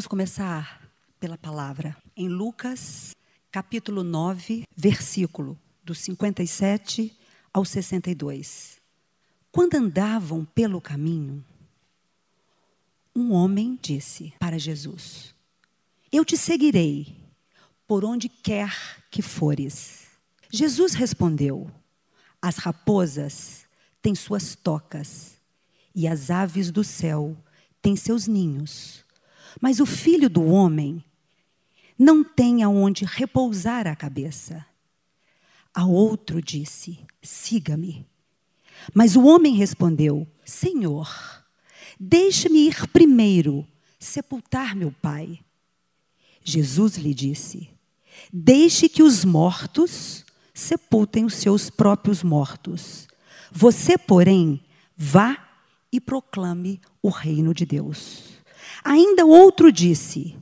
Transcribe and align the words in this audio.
Vamos 0.00 0.08
começar 0.08 0.80
pela 1.20 1.36
palavra. 1.36 1.94
Em 2.16 2.26
Lucas, 2.26 3.14
capítulo 3.52 4.02
9, 4.02 4.64
versículo 4.74 5.58
do 5.84 5.94
57 5.94 7.14
ao 7.52 7.66
62. 7.66 8.80
Quando 9.52 9.74
andavam 9.74 10.42
pelo 10.42 10.80
caminho, 10.80 11.44
um 13.14 13.32
homem 13.32 13.78
disse 13.82 14.32
para 14.38 14.58
Jesus: 14.58 15.34
Eu 16.10 16.24
te 16.24 16.34
seguirei 16.34 17.14
por 17.86 18.02
onde 18.02 18.30
quer 18.30 18.74
que 19.10 19.20
fores. 19.20 20.06
Jesus 20.50 20.94
respondeu: 20.94 21.70
As 22.40 22.56
raposas 22.56 23.66
têm 24.00 24.14
suas 24.14 24.54
tocas 24.54 25.36
e 25.94 26.08
as 26.08 26.30
aves 26.30 26.70
do 26.70 26.82
céu 26.82 27.36
têm 27.82 27.94
seus 27.96 28.26
ninhos, 28.26 29.04
mas 29.60 29.80
o 29.80 29.86
filho 29.86 30.28
do 30.28 30.44
homem 30.44 31.02
não 31.98 32.22
tem 32.24 32.62
aonde 32.62 33.04
repousar 33.04 33.86
a 33.86 33.96
cabeça. 33.96 34.64
A 35.74 35.84
outro 35.84 36.42
disse: 36.42 36.98
Siga-me. 37.22 38.06
Mas 38.94 39.16
o 39.16 39.24
homem 39.24 39.54
respondeu: 39.54 40.26
Senhor, 40.44 41.08
deixe-me 41.98 42.66
ir 42.68 42.86
primeiro 42.88 43.66
sepultar 43.98 44.74
meu 44.74 44.90
pai. 44.90 45.40
Jesus 46.42 46.96
lhe 46.96 47.14
disse: 47.14 47.68
Deixe 48.32 48.88
que 48.88 49.02
os 49.02 49.24
mortos 49.24 50.24
sepultem 50.54 51.24
os 51.24 51.34
seus 51.34 51.70
próprios 51.70 52.22
mortos. 52.22 53.06
Você, 53.52 53.98
porém, 53.98 54.60
vá 54.96 55.36
e 55.92 56.00
proclame 56.00 56.80
o 57.02 57.08
reino 57.08 57.52
de 57.52 57.64
Deus. 57.66 58.39
Ainda 58.84 59.24
outro 59.24 59.70
disse: 59.70 60.36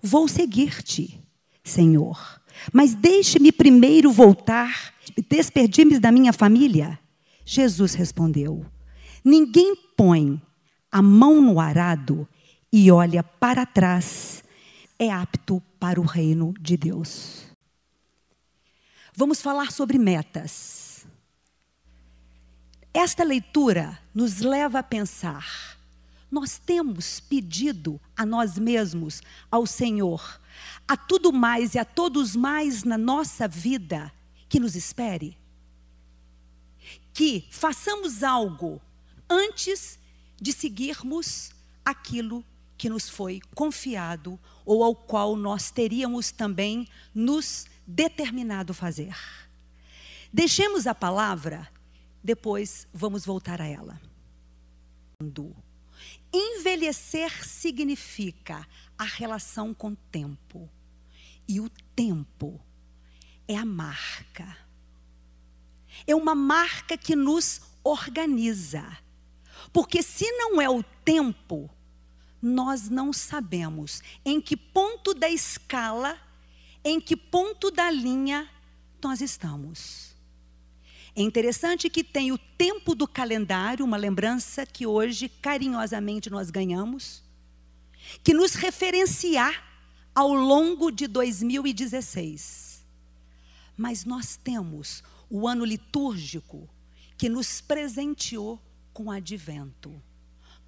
Vou 0.00 0.28
seguir-te, 0.28 1.20
Senhor, 1.64 2.40
mas 2.72 2.94
deixe-me 2.94 3.52
primeiro 3.52 4.12
voltar 4.12 4.94
e 5.16 5.22
despedir-me 5.22 5.98
da 5.98 6.12
minha 6.12 6.32
família. 6.32 6.98
Jesus 7.44 7.94
respondeu: 7.94 8.64
Ninguém 9.24 9.74
põe 9.96 10.40
a 10.90 11.02
mão 11.02 11.40
no 11.40 11.60
arado 11.60 12.28
e 12.72 12.90
olha 12.90 13.22
para 13.22 13.64
trás, 13.64 14.42
é 14.98 15.10
apto 15.10 15.62
para 15.78 16.00
o 16.00 16.04
reino 16.04 16.54
de 16.60 16.76
Deus. 16.76 17.46
Vamos 19.14 19.40
falar 19.40 19.72
sobre 19.72 19.98
metas. 19.98 21.06
Esta 22.92 23.24
leitura 23.24 23.98
nos 24.14 24.40
leva 24.40 24.80
a 24.80 24.82
pensar: 24.82 25.77
nós 26.30 26.58
temos 26.58 27.20
pedido 27.20 28.00
a 28.16 28.26
nós 28.26 28.58
mesmos, 28.58 29.22
ao 29.50 29.66
Senhor, 29.66 30.40
a 30.86 30.96
tudo 30.96 31.32
mais 31.32 31.74
e 31.74 31.78
a 31.78 31.84
todos 31.84 32.36
mais 32.36 32.84
na 32.84 32.98
nossa 32.98 33.48
vida 33.48 34.12
que 34.48 34.60
nos 34.60 34.74
espere? 34.74 35.36
Que 37.12 37.46
façamos 37.50 38.22
algo 38.22 38.80
antes 39.28 39.98
de 40.40 40.52
seguirmos 40.52 41.50
aquilo 41.84 42.44
que 42.76 42.88
nos 42.88 43.08
foi 43.08 43.40
confiado 43.54 44.38
ou 44.64 44.84
ao 44.84 44.94
qual 44.94 45.34
nós 45.34 45.70
teríamos 45.70 46.30
também 46.30 46.86
nos 47.14 47.66
determinado 47.86 48.72
fazer. 48.72 49.16
Deixemos 50.32 50.86
a 50.86 50.94
palavra, 50.94 51.68
depois 52.22 52.86
vamos 52.92 53.24
voltar 53.24 53.60
a 53.60 53.66
ela. 53.66 54.00
Envelhecer 56.32 57.46
significa 57.46 58.66
a 58.96 59.04
relação 59.04 59.72
com 59.72 59.90
o 59.90 59.96
tempo. 60.10 60.68
E 61.48 61.60
o 61.60 61.70
tempo 61.96 62.60
é 63.46 63.56
a 63.56 63.64
marca. 63.64 64.56
É 66.06 66.14
uma 66.14 66.34
marca 66.34 66.96
que 66.96 67.16
nos 67.16 67.60
organiza. 67.82 68.98
Porque 69.72 70.02
se 70.02 70.30
não 70.32 70.60
é 70.60 70.68
o 70.68 70.82
tempo, 70.82 71.70
nós 72.40 72.88
não 72.88 73.12
sabemos 73.12 74.02
em 74.24 74.40
que 74.40 74.56
ponto 74.56 75.14
da 75.14 75.28
escala, 75.28 76.18
em 76.84 77.00
que 77.00 77.16
ponto 77.16 77.70
da 77.70 77.90
linha 77.90 78.48
nós 79.02 79.20
estamos. 79.20 80.14
É 81.18 81.20
interessante 81.20 81.90
que 81.90 82.04
tem 82.04 82.30
o 82.30 82.38
tempo 82.38 82.94
do 82.94 83.04
calendário, 83.04 83.84
uma 83.84 83.96
lembrança 83.96 84.64
que 84.64 84.86
hoje 84.86 85.28
carinhosamente 85.28 86.30
nós 86.30 86.48
ganhamos, 86.48 87.24
que 88.22 88.32
nos 88.32 88.54
referenciar 88.54 89.82
ao 90.14 90.32
longo 90.32 90.92
de 90.92 91.08
2016. 91.08 92.86
Mas 93.76 94.04
nós 94.04 94.36
temos 94.36 95.02
o 95.28 95.48
ano 95.48 95.64
litúrgico 95.64 96.70
que 97.16 97.28
nos 97.28 97.60
presenteou 97.60 98.62
com 98.92 99.06
o 99.06 99.10
advento 99.10 100.00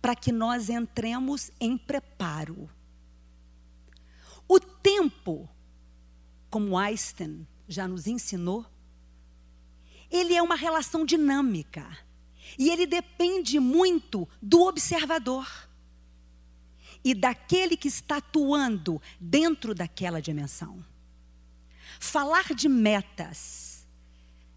para 0.03 0.17
que 0.17 0.33
nós 0.33 0.69
entremos 0.69 1.53
em 1.61 1.79
preparo. 1.79 2.69
O 4.49 4.59
tempo, 4.59 5.49
como 6.51 6.77
Einstein 6.77 7.47
já 7.69 7.87
nos 7.87 8.09
ensinou, 8.09 8.67
ele 10.11 10.35
é 10.35 10.43
uma 10.43 10.55
relação 10.55 11.05
dinâmica. 11.05 11.87
E 12.59 12.69
ele 12.69 12.87
depende 12.87 13.61
muito 13.61 14.29
do 14.43 14.63
observador 14.63 15.47
e 17.05 17.15
daquele 17.15 17.77
que 17.77 17.89
está 17.89 18.17
atuando 18.17 19.01
dentro 19.19 19.75
daquela 19.75 20.21
dimensão. 20.21 20.85
Falar 21.99 22.55
de 22.55 22.69
metas 22.69 23.87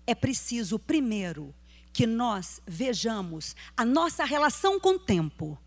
é 0.06 0.13
preciso, 0.13 0.78
primeiro, 0.78 1.53
que 1.94 2.06
nós 2.06 2.62
vejamos 2.66 3.56
a 3.78 3.86
nossa 3.86 4.25
relação 4.25 4.80
com 4.80 4.96
o 4.96 5.00
tempo. 5.00 5.58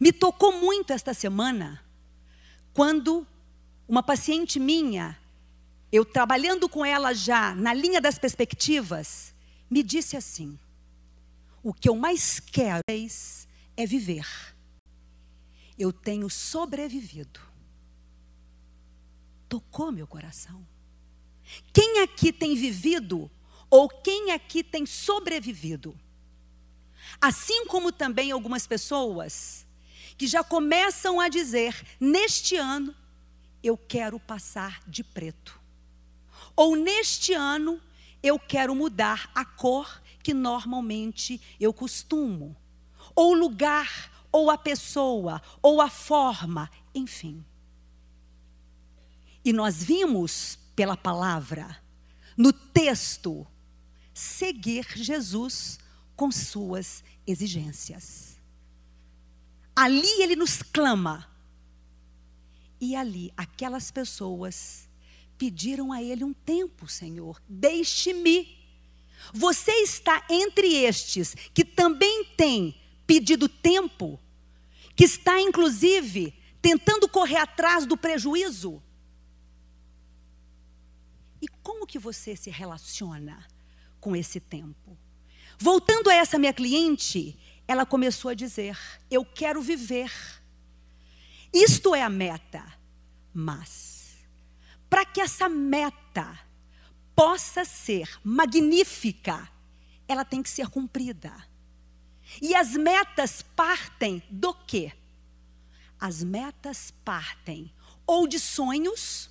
Me 0.00 0.12
tocou 0.12 0.52
muito 0.52 0.92
esta 0.92 1.14
semana, 1.14 1.84
quando 2.72 3.26
uma 3.86 4.02
paciente 4.02 4.58
minha, 4.58 5.16
eu 5.94 6.04
trabalhando 6.04 6.68
com 6.68 6.84
ela 6.84 7.14
já 7.14 7.54
na 7.54 7.72
linha 7.72 8.00
das 8.00 8.18
perspectivas, 8.18 9.32
me 9.70 9.80
disse 9.80 10.16
assim: 10.16 10.58
o 11.62 11.72
que 11.72 11.88
eu 11.88 11.94
mais 11.94 12.40
quero 12.40 12.82
é 12.88 13.86
viver. 13.86 14.26
Eu 15.78 15.92
tenho 15.92 16.28
sobrevivido. 16.28 17.38
Tocou 19.48 19.92
meu 19.92 20.04
coração. 20.04 20.66
Quem 21.72 22.00
aqui 22.00 22.32
tem 22.32 22.56
vivido 22.56 23.30
ou 23.70 23.88
quem 23.88 24.32
aqui 24.32 24.64
tem 24.64 24.84
sobrevivido? 24.84 25.96
Assim 27.20 27.66
como 27.66 27.92
também 27.92 28.32
algumas 28.32 28.66
pessoas 28.66 29.64
que 30.18 30.26
já 30.26 30.42
começam 30.42 31.20
a 31.20 31.28
dizer: 31.28 31.86
neste 32.00 32.56
ano 32.56 32.92
eu 33.62 33.78
quero 33.78 34.18
passar 34.18 34.82
de 34.88 35.04
preto. 35.04 35.62
Ou 36.56 36.76
neste 36.76 37.32
ano 37.32 37.80
eu 38.22 38.38
quero 38.38 38.74
mudar 38.74 39.30
a 39.34 39.44
cor 39.44 40.02
que 40.22 40.32
normalmente 40.32 41.40
eu 41.60 41.72
costumo. 41.72 42.56
Ou 43.14 43.32
o 43.32 43.38
lugar, 43.38 44.10
ou 44.32 44.50
a 44.50 44.56
pessoa, 44.56 45.40
ou 45.62 45.80
a 45.80 45.90
forma, 45.90 46.70
enfim. 46.94 47.44
E 49.44 49.52
nós 49.52 49.84
vimos 49.84 50.58
pela 50.74 50.96
palavra, 50.96 51.80
no 52.36 52.52
texto, 52.52 53.46
seguir 54.12 54.86
Jesus 54.96 55.78
com 56.16 56.30
suas 56.30 57.04
exigências. 57.26 58.38
Ali 59.76 60.22
ele 60.22 60.34
nos 60.34 60.62
clama. 60.62 61.28
E 62.80 62.96
ali 62.96 63.32
aquelas 63.36 63.90
pessoas 63.90 64.88
pediram 65.38 65.92
a 65.92 66.02
ele 66.02 66.24
um 66.24 66.32
tempo, 66.32 66.88
Senhor, 66.88 67.40
deixe-me. 67.48 68.58
Você 69.32 69.72
está 69.82 70.24
entre 70.28 70.74
estes 70.74 71.34
que 71.52 71.64
também 71.64 72.24
tem 72.36 72.80
pedido 73.06 73.48
tempo, 73.48 74.20
que 74.94 75.04
está 75.04 75.40
inclusive 75.40 76.34
tentando 76.60 77.08
correr 77.08 77.36
atrás 77.36 77.86
do 77.86 77.96
prejuízo. 77.96 78.82
E 81.40 81.48
como 81.62 81.86
que 81.86 81.98
você 81.98 82.34
se 82.36 82.50
relaciona 82.50 83.46
com 84.04 84.14
esse 84.14 84.38
tempo. 84.38 84.98
Voltando 85.58 86.10
a 86.10 86.14
essa 86.14 86.38
minha 86.38 86.52
cliente, 86.52 87.38
ela 87.66 87.86
começou 87.86 88.30
a 88.30 88.34
dizer: 88.34 88.78
Eu 89.10 89.24
quero 89.24 89.62
viver. 89.62 90.12
Isto 91.50 91.94
é 91.94 92.02
a 92.02 92.10
meta. 92.10 92.62
Mas, 93.32 94.03
para 94.94 95.04
que 95.04 95.20
essa 95.20 95.48
meta 95.48 96.38
possa 97.16 97.64
ser 97.64 98.08
magnífica, 98.22 99.50
ela 100.06 100.24
tem 100.24 100.40
que 100.40 100.48
ser 100.48 100.68
cumprida. 100.68 101.34
E 102.40 102.54
as 102.54 102.76
metas 102.76 103.42
partem 103.42 104.22
do 104.30 104.54
quê? 104.54 104.92
as 106.04 106.22
metas 106.22 106.92
partem 107.02 107.72
ou 108.06 108.28
de 108.28 108.38
sonhos, 108.38 109.30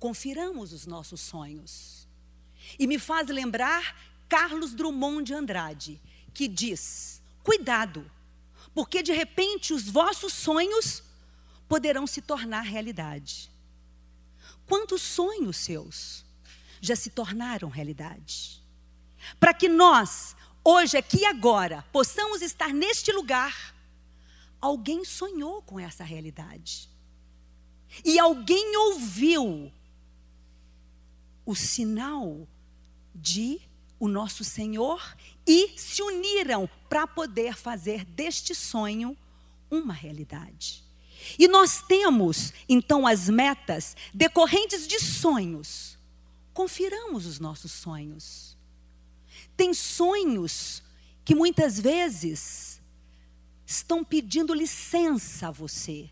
confiramos 0.00 0.72
os 0.72 0.86
nossos 0.86 1.20
sonhos. 1.20 2.08
E 2.76 2.84
me 2.84 2.98
faz 2.98 3.28
lembrar 3.28 3.96
Carlos 4.28 4.74
Drummond 4.74 5.22
de 5.22 5.32
Andrade, 5.32 6.02
que 6.34 6.48
diz: 6.48 7.22
cuidado, 7.44 8.10
porque 8.74 9.04
de 9.04 9.12
repente 9.12 9.72
os 9.72 9.88
vossos 9.88 10.32
sonhos 10.32 11.00
poderão 11.68 12.08
se 12.08 12.20
tornar 12.20 12.62
realidade. 12.62 13.53
Quantos 14.66 15.02
sonhos 15.02 15.56
seus 15.56 16.24
já 16.80 16.96
se 16.96 17.10
tornaram 17.10 17.68
realidade? 17.68 18.62
Para 19.38 19.54
que 19.54 19.68
nós, 19.68 20.36
hoje, 20.62 20.96
aqui 20.96 21.18
e 21.18 21.26
agora, 21.26 21.84
possamos 21.92 22.42
estar 22.42 22.72
neste 22.72 23.12
lugar, 23.12 23.74
alguém 24.60 25.04
sonhou 25.04 25.62
com 25.62 25.78
essa 25.78 26.04
realidade. 26.04 26.88
E 28.04 28.18
alguém 28.18 28.76
ouviu 28.76 29.72
o 31.46 31.54
sinal 31.54 32.48
de 33.14 33.60
o 33.98 34.08
nosso 34.08 34.42
Senhor 34.42 35.16
e 35.46 35.78
se 35.78 36.02
uniram 36.02 36.68
para 36.88 37.06
poder 37.06 37.54
fazer 37.56 38.04
deste 38.04 38.54
sonho 38.54 39.16
uma 39.70 39.94
realidade. 39.94 40.83
E 41.38 41.48
nós 41.48 41.82
temos, 41.82 42.52
então, 42.68 43.06
as 43.06 43.28
metas 43.28 43.96
decorrentes 44.12 44.86
de 44.86 44.98
sonhos. 45.00 45.98
Confiramos 46.52 47.26
os 47.26 47.38
nossos 47.38 47.72
sonhos. 47.72 48.56
Tem 49.56 49.72
sonhos 49.72 50.82
que 51.24 51.34
muitas 51.34 51.78
vezes 51.80 52.80
estão 53.66 54.04
pedindo 54.04 54.52
licença 54.54 55.48
a 55.48 55.50
você 55.50 56.10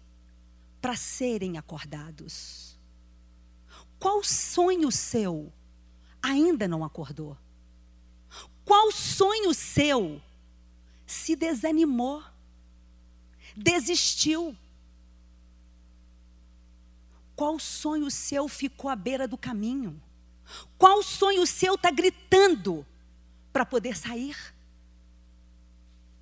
para 0.81 0.97
serem 0.97 1.59
acordados. 1.59 2.77
Qual 3.99 4.25
sonho 4.25 4.91
seu 4.91 5.53
ainda 6.21 6.67
não 6.67 6.83
acordou? 6.83 7.37
Qual 8.65 8.91
sonho 8.91 9.53
seu 9.55 10.21
se 11.07 11.37
desanimou, 11.37 12.23
desistiu? 13.57 14.57
Qual 17.35 17.59
sonho 17.59 18.11
seu 18.11 18.49
ficou 18.49 18.91
à 18.91 18.97
beira 18.97 19.27
do 19.27 19.39
caminho? 19.39 20.01
Qual 20.77 21.03
sonho 21.03 21.47
seu 21.47 21.75
está 21.75 21.91
gritando 21.91 22.87
para 23.53 23.65
poder 23.65 23.97
sair? 23.97 24.37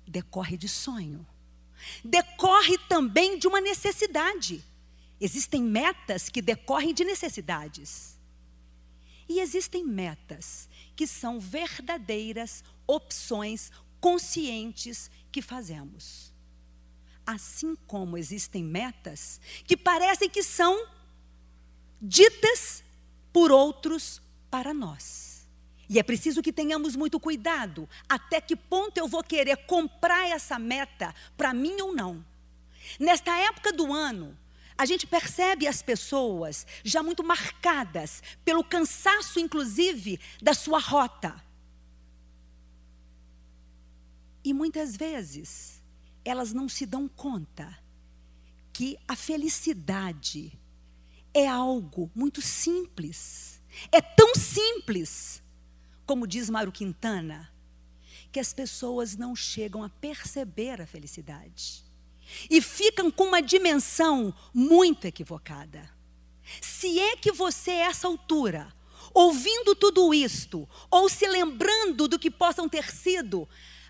Decorre 0.07 0.57
de 0.57 0.69
sonho. 0.69 1.25
Decorre 2.03 2.77
também 2.89 3.37
de 3.37 3.47
uma 3.47 3.59
necessidade. 3.59 4.63
Existem 5.19 5.61
metas 5.61 6.29
que 6.29 6.41
decorrem 6.41 6.93
de 6.93 7.03
necessidades. 7.03 8.19
E 9.27 9.39
existem 9.39 9.85
metas 9.85 10.67
que 10.95 11.07
são 11.07 11.39
verdadeiras 11.39 12.63
opções 12.85 13.71
conscientes 13.99 15.09
que 15.31 15.41
fazemos. 15.41 16.33
Assim 17.25 17.75
como 17.87 18.17
existem 18.17 18.63
metas 18.63 19.39
que 19.65 19.77
parecem 19.77 20.29
que 20.29 20.43
são 20.43 20.87
ditas 22.01 22.83
por 23.31 23.51
outros 23.51 24.21
para 24.49 24.73
nós. 24.73 25.47
E 25.87 25.99
é 25.99 26.03
preciso 26.03 26.41
que 26.41 26.53
tenhamos 26.53 26.95
muito 26.95 27.19
cuidado 27.19 27.87
até 28.07 28.39
que 28.39 28.55
ponto 28.55 28.97
eu 28.97 29.07
vou 29.07 29.23
querer 29.23 29.57
comprar 29.65 30.27
essa 30.29 30.57
meta 30.57 31.13
para 31.35 31.53
mim 31.53 31.81
ou 31.81 31.93
não. 31.93 32.25
Nesta 32.99 33.37
época 33.37 33.73
do 33.73 33.91
ano, 33.91 34.37
a 34.77 34.85
gente 34.85 35.05
percebe 35.05 35.67
as 35.67 35.81
pessoas 35.81 36.65
já 36.83 37.03
muito 37.03 37.23
marcadas 37.23 38.23
pelo 38.43 38.63
cansaço, 38.63 39.39
inclusive, 39.39 40.19
da 40.41 40.53
sua 40.53 40.79
rota. 40.79 41.43
E 44.43 44.53
muitas 44.53 44.95
vezes 44.95 45.83
elas 46.23 46.53
não 46.53 46.67
se 46.67 46.85
dão 46.85 47.07
conta 47.07 47.77
que 48.73 48.97
a 49.07 49.15
felicidade 49.15 50.57
é 51.33 51.47
algo 51.47 52.11
muito 52.13 52.41
simples. 52.41 53.61
É 53.91 54.01
tão 54.01 54.35
simples, 54.35 55.41
como 56.05 56.27
diz 56.27 56.49
Mário 56.49 56.71
Quintana, 56.71 57.51
que 58.31 58.39
as 58.39 58.53
pessoas 58.53 59.15
não 59.15 59.35
chegam 59.35 59.83
a 59.83 59.89
perceber 59.89 60.81
a 60.81 60.87
felicidade. 60.87 61.83
E 62.49 62.61
ficam 62.61 63.11
com 63.11 63.25
uma 63.25 63.41
dimensão 63.41 64.33
muito 64.53 65.05
equivocada. 65.05 65.89
Se 66.61 66.99
é 66.99 67.15
que 67.15 67.31
você, 67.31 67.71
a 67.71 67.89
essa 67.89 68.07
altura, 68.07 68.73
ouvindo 69.13 69.75
tudo 69.75 70.13
isto, 70.13 70.67
ou 70.89 71.09
se 71.09 71.27
lembrando 71.27 72.07
do 72.07 72.19
que 72.19 72.31
possam 72.31 72.67
ter 72.69 72.89
sido 72.91 73.47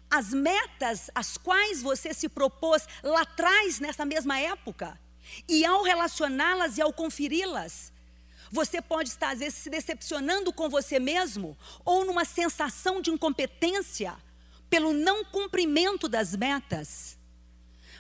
as 0.10 0.34
metas 0.34 1.10
às 1.16 1.38
quais 1.38 1.82
você 1.82 2.14
se 2.14 2.28
propôs 2.28 2.86
lá 3.02 3.22
atrás, 3.22 3.80
nessa 3.80 4.06
mesma 4.06 4.40
época, 4.40 5.00
e 5.48 5.66
ao 5.66 5.84
relacioná-las 5.84 6.78
e 6.78 6.82
ao 6.82 6.94
conferi-las, 6.94 7.92
você 8.52 8.82
pode 8.82 9.10
estar, 9.10 9.30
às 9.32 9.40
vezes, 9.40 9.60
se 9.60 9.70
decepcionando 9.70 10.52
com 10.52 10.70
você 10.70 11.00
mesmo, 11.00 11.58
ou 11.86 12.04
numa 12.04 12.26
sensação 12.26 13.02
de 13.02 13.10
incompetência 13.10 14.16
pelo 14.70 14.94
não 14.94 15.24
cumprimento 15.24 16.10
das 16.10 16.36
metas. 16.36 17.18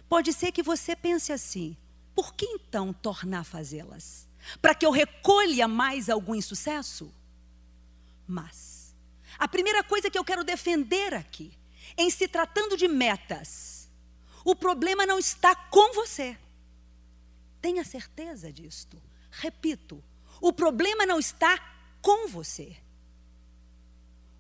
Pode 0.10 0.34
ser 0.34 0.52
que 0.52 0.62
você 0.62 0.94
pense 0.94 1.32
assim: 1.32 1.78
por 2.14 2.34
que 2.34 2.46
então 2.46 2.92
tornar 2.92 3.40
a 3.40 3.44
fazê-las? 3.46 4.28
Para 4.62 4.76
que 4.76 4.86
eu 4.86 4.92
recolha 4.92 5.68
mais 5.68 6.10
algum 6.10 6.36
insucesso? 6.36 7.14
Mas, 8.28 8.94
a 9.40 9.48
primeira 9.48 9.84
coisa 9.84 10.10
que 10.10 10.18
eu 10.18 10.24
quero 10.24 10.44
defender 10.44 11.14
aqui, 11.14 11.58
em 11.98 12.10
se 12.10 12.28
tratando 12.28 12.76
de 12.76 12.88
metas, 12.88 13.90
o 14.44 14.56
problema 14.56 15.06
não 15.06 15.20
está 15.20 15.56
com 15.56 15.94
você. 15.94 16.38
Tenha 17.62 17.84
certeza 17.84 18.52
disto. 18.52 19.02
Repito, 19.30 20.04
o 20.42 20.52
problema 20.52 21.06
não 21.06 21.20
está 21.20 21.58
com 22.02 22.28
você. 22.28 22.76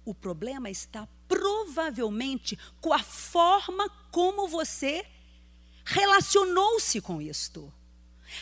O 0.03 0.13
problema 0.13 0.69
está 0.69 1.07
provavelmente 1.27 2.57
com 2.81 2.91
a 2.91 3.03
forma 3.03 3.87
como 4.11 4.47
você 4.47 5.05
relacionou-se 5.85 6.99
com 6.99 7.21
isto. 7.21 7.71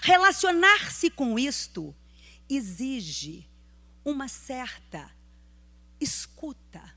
Relacionar-se 0.02 1.10
com 1.10 1.38
isto 1.38 1.96
exige 2.50 3.48
uma 4.06 4.28
certa 4.28 5.12
escuta. 6.00 6.96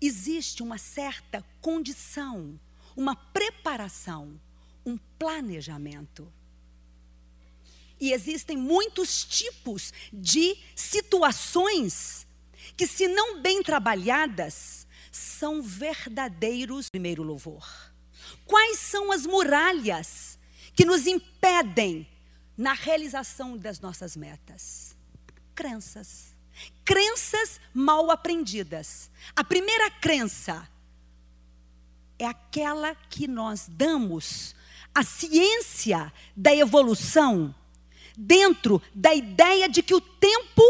Existe 0.00 0.62
uma 0.62 0.78
certa 0.78 1.44
condição, 1.60 2.58
uma 2.96 3.14
preparação, 3.14 4.40
um 4.84 4.96
planejamento. 5.18 6.32
E 8.00 8.12
existem 8.12 8.56
muitos 8.56 9.24
tipos 9.24 9.92
de 10.12 10.56
situações 10.74 12.26
que, 12.76 12.86
se 12.86 13.08
não 13.08 13.40
bem 13.40 13.62
trabalhadas, 13.62 14.86
são 15.10 15.62
verdadeiros 15.62 16.90
primeiro 16.90 17.22
louvor. 17.22 17.66
Quais 18.44 18.78
são 18.80 19.10
as 19.10 19.24
muralhas 19.24 20.38
que 20.74 20.84
nos 20.84 21.06
impedem 21.06 22.06
na 22.56 22.74
realização 22.74 23.56
das 23.56 23.80
nossas 23.80 24.16
metas? 24.16 24.96
Crenças. 25.54 26.34
Crenças 26.84 27.60
mal 27.72 28.10
aprendidas. 28.10 29.10
A 29.34 29.42
primeira 29.42 29.90
crença 29.90 30.68
é 32.18 32.26
aquela 32.26 32.94
que 32.94 33.26
nós 33.26 33.66
damos 33.68 34.54
à 34.94 35.02
ciência 35.02 36.12
da 36.34 36.54
evolução 36.54 37.54
dentro 38.16 38.80
da 38.94 39.14
ideia 39.14 39.68
de 39.68 39.82
que 39.82 39.94
o 39.94 40.00
tempo, 40.00 40.62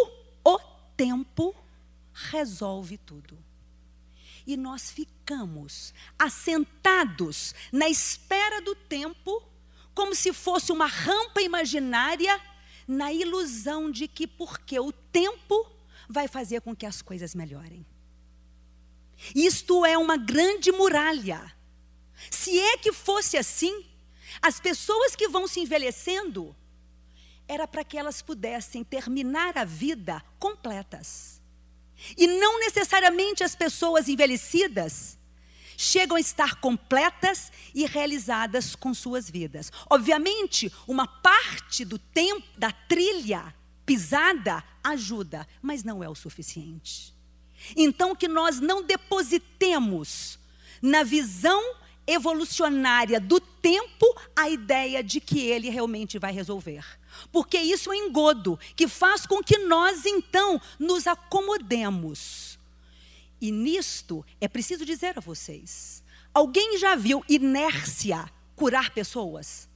o 0.45 0.59
tempo, 0.97 1.55
resolve 2.13 2.99
tudo. 2.99 3.39
E 4.47 4.57
nós 4.57 4.91
ficamos 4.91 5.93
assentados 6.19 7.55
na 7.73 7.89
espera 7.89 8.61
do 8.61 8.75
tempo, 8.75 9.43
como 9.95 10.15
se 10.15 10.33
fosse 10.33 10.73
uma 10.73 10.87
rampa 10.87 11.41
imaginária, 11.41 12.41
na 12.87 13.13
ilusão 13.13 13.91
de 13.91 14.07
que, 14.07 14.27
porque 14.27 14.79
o 14.79 14.93
tempo 14.93 15.69
vai 16.09 16.29
fazer 16.29 16.61
com 16.61 16.75
que 16.75 16.87
as 16.87 17.03
coisas 17.03 17.35
melhorem. 17.35 17.85
Isto 19.35 19.85
é 19.85 19.99
uma 19.99 20.17
grande 20.17 20.71
muralha. 20.71 21.53
Se 22.31 22.59
é 22.59 22.77
que 22.77 22.93
fosse 22.93 23.37
assim, 23.37 23.85
as 24.41 24.61
pessoas 24.61 25.17
que 25.17 25.29
vão 25.29 25.49
se 25.49 25.61
envelhecendo, 25.61 26.55
era 27.49 27.67
para 27.67 27.85
que 27.85 27.97
elas 27.97 28.23
pudessem 28.23 28.83
terminar 28.83 29.57
a 29.57 29.65
vida 29.65 30.23
completas. 30.39 31.41
E 32.17 32.27
não 32.27 32.61
necessariamente 32.61 33.43
as 33.43 33.55
pessoas 33.55 34.09
envelhecidas 34.09 35.19
chegam 35.77 36.17
a 36.17 36.21
estar 36.21 36.57
completas 36.57 37.53
e 37.75 37.85
realizadas 37.85 38.75
com 38.75 38.95
suas 38.95 39.31
vidas. 39.31 39.71
Obviamente, 39.91 40.73
uma 40.87 41.07
parte 41.07 41.85
do 41.85 41.99
tempo 41.99 42.47
da 42.57 42.73
trilha 42.73 43.55
pisada 43.85 44.65
ajuda, 44.83 45.47
mas 45.61 45.85
não 45.85 46.03
é 46.03 46.09
o 46.09 46.15
suficiente. 46.15 47.15
Então, 47.77 48.17
que 48.17 48.29
nós 48.29 48.61
não 48.61 48.83
depositemos 48.83 50.39
na 50.81 51.03
visão 51.03 51.63
evolucionária 52.07 53.19
do 53.19 53.41
tempo 53.41 54.07
a 54.35 54.49
ideia 54.49 55.03
de 55.03 55.21
que 55.21 55.41
ele 55.41 55.69
realmente 55.69 56.19
vai 56.19 56.33
resolver. 56.33 56.85
Porque 57.31 57.59
isso 57.59 57.93
é 57.93 57.97
engodo 57.97 58.59
que 58.75 58.89
faz 58.89 59.27
com 59.27 59.43
que 59.43 59.59
nós 59.59 60.05
então 60.07 60.61
nos 60.79 61.07
acomodemos. 61.07 62.59
E 63.41 63.51
nisto 63.51 64.25
é 64.41 64.49
preciso 64.49 64.85
dizer 64.85 65.19
a 65.19 65.21
vocês: 65.21 66.03
alguém 66.33 66.79
já 66.79 66.95
viu 66.95 67.25
inércia 67.29 68.31
curar 68.55 68.91
pessoas? 68.91 69.69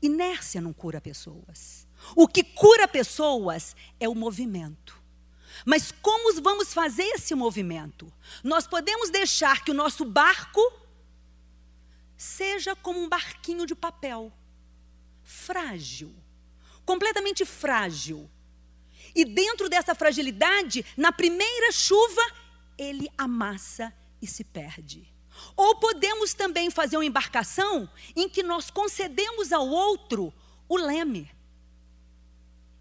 Inércia 0.00 0.60
não 0.60 0.72
cura 0.72 1.00
pessoas. 1.00 1.86
O 2.14 2.28
que 2.28 2.42
cura 2.44 2.86
pessoas 2.86 3.74
é 3.98 4.08
o 4.08 4.14
movimento. 4.14 5.02
Mas 5.64 5.90
como 5.90 6.40
vamos 6.42 6.74
fazer 6.74 7.04
esse 7.14 7.34
movimento? 7.34 8.12
Nós 8.44 8.66
podemos 8.66 9.10
deixar 9.10 9.64
que 9.64 9.70
o 9.70 9.74
nosso 9.74 10.04
barco 10.04 10.60
seja 12.16 12.76
como 12.76 13.00
um 13.00 13.08
barquinho 13.08 13.66
de 13.66 13.74
papel, 13.74 14.32
frágil, 15.26 16.14
completamente 16.84 17.44
frágil. 17.44 18.30
E 19.14 19.24
dentro 19.24 19.68
dessa 19.68 19.94
fragilidade, 19.94 20.86
na 20.96 21.10
primeira 21.10 21.72
chuva, 21.72 22.22
ele 22.78 23.10
amassa 23.18 23.92
e 24.22 24.26
se 24.26 24.44
perde. 24.44 25.12
Ou 25.56 25.76
podemos 25.76 26.32
também 26.32 26.70
fazer 26.70 26.96
uma 26.96 27.04
embarcação 27.04 27.90
em 28.14 28.28
que 28.28 28.42
nós 28.42 28.70
concedemos 28.70 29.52
ao 29.52 29.68
outro 29.68 30.32
o 30.68 30.76
leme 30.76 31.30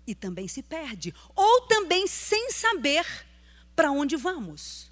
e 0.08 0.14
também 0.14 0.48
se 0.48 0.62
perde, 0.62 1.14
ou 1.36 1.62
também 1.62 2.06
sem 2.06 2.52
saber 2.52 3.06
para 3.76 3.92
onde 3.92 4.16
vamos, 4.16 4.92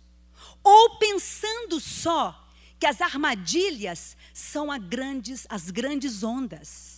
ou 0.64 0.98
pensando 0.98 1.80
só 1.80 2.40
que 2.80 2.88
as 2.88 3.00
armadilhas 3.00 4.18
são 4.34 4.68
grandes, 4.80 5.46
as 5.50 5.70
grandes 5.70 6.24
ondas. 6.24 6.93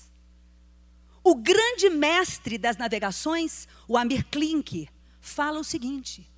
O 1.36 1.38
grande 1.38 1.90
mestre 1.90 2.58
das 2.58 2.78
navegações, 2.78 3.68
o 3.90 3.98
Amir 3.98 4.26
Klink, 4.28 4.88
fala 5.20 5.60
o 5.60 5.66
seguinte: 5.66 6.32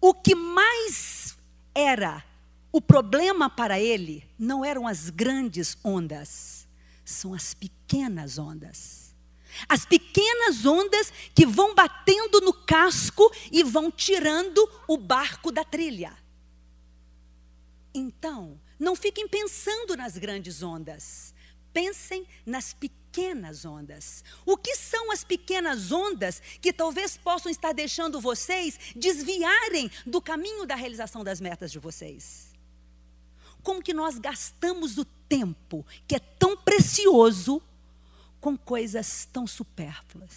o 0.00 0.14
que 0.14 0.34
mais 0.34 1.36
era 1.74 2.24
o 2.72 2.80
problema 2.80 3.50
para 3.50 3.78
ele 3.78 4.26
não 4.38 4.64
eram 4.64 4.86
as 4.86 5.10
grandes 5.10 5.76
ondas, 5.84 6.66
são 7.04 7.34
as 7.34 7.52
pequenas 7.52 8.38
ondas. 8.38 9.14
As 9.68 9.84
pequenas 9.84 10.64
ondas 10.64 11.12
que 11.34 11.44
vão 11.44 11.74
batendo 11.74 12.40
no 12.40 12.54
casco 12.54 13.30
e 13.52 13.62
vão 13.62 13.90
tirando 13.90 14.66
o 14.88 14.96
barco 14.96 15.52
da 15.52 15.64
trilha. 15.66 16.16
Então, 17.92 18.58
não 18.78 18.96
fiquem 18.96 19.28
pensando 19.28 19.94
nas 19.94 20.16
grandes 20.16 20.62
ondas. 20.62 21.34
Pensem 21.74 22.26
nas 22.46 22.72
pequenas 22.72 23.03
ondas. 23.64 24.24
O 24.44 24.56
que 24.56 24.76
são 24.76 25.10
as 25.10 25.22
pequenas 25.22 25.92
ondas 25.92 26.40
que 26.60 26.72
talvez 26.72 27.16
possam 27.16 27.50
estar 27.50 27.72
deixando 27.72 28.20
vocês 28.20 28.78
desviarem 28.96 29.90
do 30.06 30.20
caminho 30.20 30.66
da 30.66 30.74
realização 30.74 31.22
das 31.22 31.40
metas 31.40 31.70
de 31.70 31.78
vocês? 31.78 32.52
Como 33.62 33.82
que 33.82 33.94
nós 33.94 34.18
gastamos 34.18 34.98
o 34.98 35.04
tempo 35.04 35.84
que 36.06 36.16
é 36.16 36.18
tão 36.18 36.56
precioso 36.56 37.62
com 38.44 38.58
coisas 38.58 39.26
tão 39.32 39.46
supérfluas. 39.46 40.32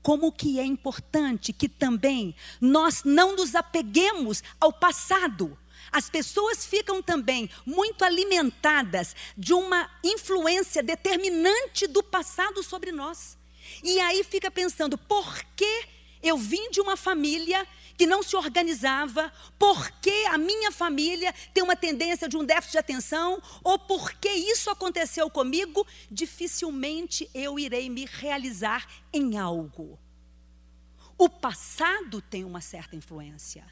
Como 0.00 0.30
que 0.30 0.60
é 0.60 0.64
importante 0.64 1.52
que 1.52 1.68
também 1.68 2.36
nós 2.60 3.02
não 3.02 3.34
nos 3.34 3.56
apeguemos 3.56 4.44
ao 4.60 4.72
passado. 4.72 5.58
As 5.92 6.10
pessoas 6.10 6.64
ficam 6.66 7.02
também 7.02 7.48
muito 7.64 8.04
alimentadas 8.04 9.14
de 9.36 9.52
uma 9.52 9.90
influência 10.02 10.82
determinante 10.82 11.86
do 11.86 12.02
passado 12.02 12.62
sobre 12.62 12.92
nós. 12.92 13.36
E 13.82 14.00
aí 14.00 14.22
fica 14.24 14.50
pensando, 14.50 14.96
por 14.96 15.42
que 15.56 15.84
eu 16.22 16.36
vim 16.36 16.70
de 16.70 16.80
uma 16.80 16.96
família 16.96 17.66
que 17.96 18.06
não 18.06 18.22
se 18.22 18.36
organizava, 18.36 19.32
porque 19.58 20.26
a 20.30 20.36
minha 20.36 20.70
família 20.70 21.34
tem 21.54 21.62
uma 21.62 21.74
tendência 21.74 22.28
de 22.28 22.36
um 22.36 22.44
déficit 22.44 22.72
de 22.72 22.78
atenção, 22.78 23.42
ou 23.64 23.78
porque 23.78 24.28
isso 24.28 24.68
aconteceu 24.68 25.30
comigo, 25.30 25.86
dificilmente 26.10 27.28
eu 27.32 27.58
irei 27.58 27.88
me 27.88 28.04
realizar 28.04 28.86
em 29.12 29.38
algo. 29.38 29.98
O 31.16 31.28
passado 31.28 32.20
tem 32.20 32.44
uma 32.44 32.60
certa 32.60 32.94
influência, 32.94 33.66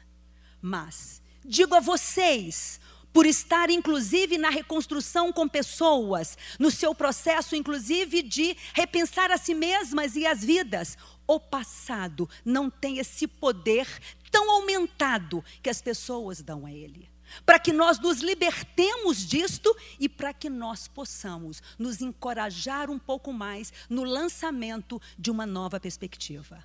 mas 0.59 1.21
digo 1.47 1.75
a 1.75 1.79
vocês, 1.79 2.79
por 3.13 3.25
estar 3.25 3.69
inclusive 3.69 4.37
na 4.37 4.49
reconstrução 4.49 5.31
com 5.31 5.47
pessoas, 5.47 6.37
no 6.59 6.69
seu 6.69 6.93
processo 6.93 7.55
inclusive 7.55 8.21
de 8.21 8.57
repensar 8.73 9.31
a 9.31 9.37
si 9.37 9.53
mesmas 9.53 10.15
e 10.15 10.25
as 10.25 10.43
vidas 10.43 10.97
o 11.27 11.39
passado 11.39 12.29
não 12.43 12.69
tem 12.69 12.99
esse 12.99 13.27
poder 13.27 13.87
tão 14.31 14.51
aumentado 14.51 15.43
que 15.61 15.69
as 15.69 15.81
pessoas 15.81 16.41
dão 16.41 16.65
a 16.65 16.71
ele. 16.71 17.09
Para 17.45 17.57
que 17.57 17.73
nós 17.73 17.99
nos 17.99 18.19
libertemos 18.19 19.25
disto 19.25 19.75
e 19.99 20.07
para 20.07 20.31
que 20.33 20.49
nós 20.49 20.87
possamos 20.87 21.61
nos 21.79 22.01
encorajar 22.01 22.89
um 22.91 22.99
pouco 22.99 23.33
mais 23.33 23.73
no 23.89 24.03
lançamento 24.03 25.01
de 25.17 25.31
uma 25.31 25.45
nova 25.45 25.79
perspectiva. 25.79 26.63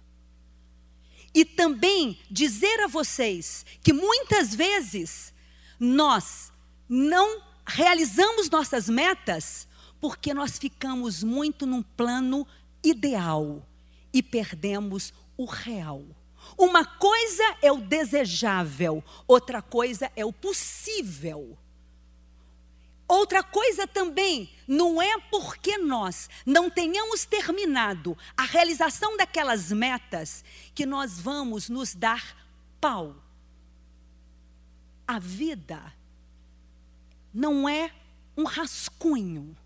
E 1.35 1.45
também 1.45 2.19
dizer 2.31 2.81
a 2.81 2.87
vocês 2.87 3.65
que 3.83 3.93
muitas 3.93 4.55
vezes 4.55 5.33
nós 5.79 6.53
não 6.89 7.43
realizamos 7.67 8.51
nossas 8.51 8.89
metas 8.89 9.69
porque 10.01 10.35
nós 10.35 10.59
ficamos 10.59 11.23
muito 11.23 11.67
num 11.67 11.83
plano 11.83 12.47
ideal 12.83 13.67
e 14.13 14.23
perdemos 14.23 15.13
o 15.37 15.45
real. 15.45 16.03
Uma 16.59 16.85
coisa 16.85 17.57
é 17.63 17.71
o 17.71 17.79
desejável, 17.79 19.05
outra 19.27 19.63
coisa 19.63 20.11
é 20.17 20.25
o 20.25 20.33
possível. 20.33 21.57
Outra 23.11 23.43
coisa 23.43 23.88
também, 23.88 24.49
não 24.69 25.02
é 25.02 25.19
porque 25.19 25.76
nós 25.76 26.31
não 26.47 26.71
tenhamos 26.71 27.25
terminado 27.25 28.17
a 28.37 28.45
realização 28.45 29.17
daquelas 29.17 29.73
metas 29.73 30.45
que 30.73 30.87
nós 30.87 31.19
vamos 31.19 31.69
nos 31.69 31.93
dar 31.93 32.37
pau. 32.81 33.17
A 35.09 35.19
vida 35.19 35.93
não 37.35 37.69
é 37.69 37.90
um 38.37 38.45
rascunho. 38.45 39.57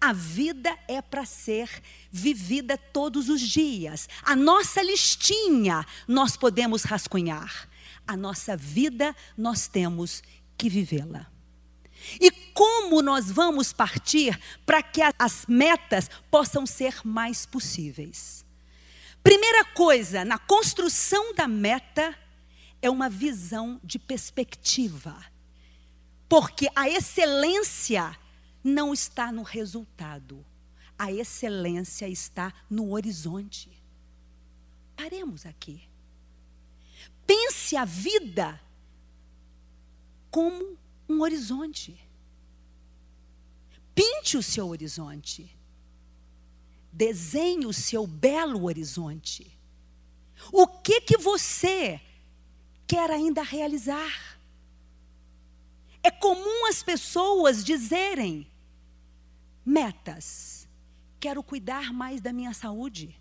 A 0.00 0.12
vida 0.12 0.78
é 0.86 1.02
para 1.02 1.26
ser 1.26 1.82
vivida 2.08 2.78
todos 2.78 3.28
os 3.28 3.40
dias. 3.40 4.08
A 4.22 4.36
nossa 4.36 4.80
listinha 4.80 5.84
nós 6.06 6.36
podemos 6.36 6.84
rascunhar. 6.84 7.68
A 8.06 8.16
nossa 8.16 8.56
vida 8.56 9.12
nós 9.36 9.66
temos 9.66 10.22
que 10.56 10.70
vivê-la. 10.70 11.33
E 12.20 12.30
como 12.30 13.02
nós 13.02 13.30
vamos 13.30 13.72
partir 13.72 14.38
para 14.64 14.82
que 14.82 15.00
as 15.18 15.46
metas 15.46 16.08
possam 16.30 16.66
ser 16.66 17.00
mais 17.04 17.46
possíveis? 17.46 18.44
Primeira 19.22 19.64
coisa, 19.64 20.24
na 20.24 20.38
construção 20.38 21.34
da 21.34 21.48
meta, 21.48 22.16
é 22.82 22.90
uma 22.90 23.08
visão 23.08 23.80
de 23.82 23.98
perspectiva. 23.98 25.16
Porque 26.28 26.68
a 26.76 26.88
excelência 26.88 28.16
não 28.62 28.92
está 28.92 29.32
no 29.32 29.42
resultado. 29.42 30.44
A 30.98 31.10
excelência 31.10 32.08
está 32.08 32.52
no 32.68 32.92
horizonte. 32.92 33.70
Paremos 34.96 35.44
aqui. 35.44 35.82
Pense 37.26 37.76
a 37.76 37.84
vida 37.84 38.60
como 40.30 40.76
um 41.08 41.20
horizonte. 41.20 41.98
Pinte 43.94 44.36
o 44.36 44.42
seu 44.42 44.68
horizonte. 44.68 45.56
Desenhe 46.92 47.66
o 47.66 47.72
seu 47.72 48.06
belo 48.06 48.64
horizonte. 48.64 49.50
O 50.52 50.66
que 50.66 51.00
que 51.00 51.16
você 51.16 52.00
quer 52.86 53.10
ainda 53.10 53.42
realizar? 53.42 54.38
É 56.02 56.10
comum 56.10 56.66
as 56.66 56.82
pessoas 56.82 57.64
dizerem: 57.64 58.46
metas. 59.64 60.68
Quero 61.18 61.42
cuidar 61.42 61.92
mais 61.92 62.20
da 62.20 62.32
minha 62.32 62.52
saúde. 62.52 63.18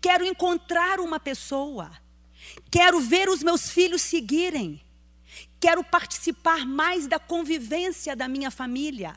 Quero 0.00 0.24
encontrar 0.24 1.00
uma 1.00 1.20
pessoa. 1.20 1.90
Quero 2.70 3.00
ver 3.00 3.28
os 3.28 3.42
meus 3.42 3.68
filhos 3.70 4.02
seguirem. 4.02 4.83
Quero 5.60 5.82
participar 5.82 6.66
mais 6.66 7.06
da 7.06 7.18
convivência 7.18 8.14
da 8.14 8.28
minha 8.28 8.50
família. 8.50 9.16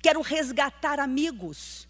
Quero 0.00 0.20
resgatar 0.20 1.00
amigos. 1.00 1.88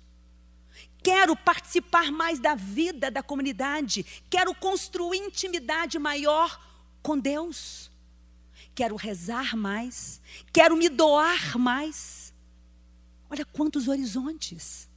Quero 1.02 1.34
participar 1.34 2.12
mais 2.12 2.38
da 2.38 2.54
vida 2.54 3.10
da 3.10 3.22
comunidade. 3.22 4.04
Quero 4.30 4.54
construir 4.54 5.18
intimidade 5.18 5.98
maior 5.98 6.60
com 7.02 7.18
Deus. 7.18 7.90
Quero 8.74 8.96
rezar 8.96 9.56
mais. 9.56 10.20
Quero 10.52 10.76
me 10.76 10.88
doar 10.88 11.58
mais. 11.58 12.32
Olha 13.28 13.44
quantos 13.44 13.88
horizontes. 13.88 14.88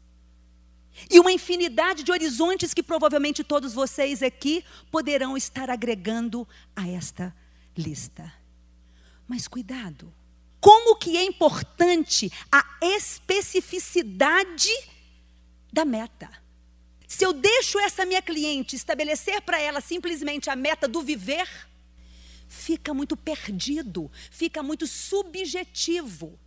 E 1.09 1.19
uma 1.19 1.31
infinidade 1.31 2.03
de 2.03 2.11
horizontes 2.11 2.73
que 2.73 2.83
provavelmente 2.83 3.43
todos 3.43 3.73
vocês 3.73 4.23
aqui 4.23 4.63
poderão 4.91 5.35
estar 5.35 5.69
agregando 5.69 6.47
a 6.75 6.87
esta 6.87 7.35
lista. 7.75 8.31
Mas 9.27 9.47
cuidado. 9.47 10.13
Como 10.59 10.95
que 10.95 11.17
é 11.17 11.23
importante 11.23 12.31
a 12.51 12.63
especificidade 12.81 14.71
da 15.75 15.83
meta. 15.83 16.29
Se 17.05 17.25
eu 17.25 17.33
deixo 17.33 17.77
essa 17.79 18.05
minha 18.05 18.21
cliente 18.21 18.77
estabelecer 18.77 19.41
para 19.41 19.59
ela 19.59 19.81
simplesmente 19.81 20.49
a 20.49 20.55
meta 20.55 20.87
do 20.87 21.01
viver, 21.01 21.47
fica 22.47 22.93
muito 22.93 23.17
perdido, 23.17 24.09
fica 24.31 24.63
muito 24.63 24.87
subjetivo. 24.87 26.39